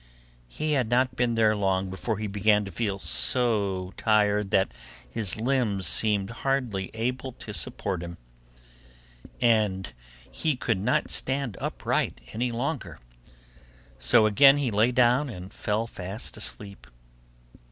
[0.47, 4.73] He had not been there long before he began to feel so tired that
[5.07, 8.17] his limbs seemed hardly able to support him,
[9.39, 9.93] and
[10.31, 12.97] he could not stand upright any longer;
[13.99, 16.87] so again he lay down and fell fast asleep.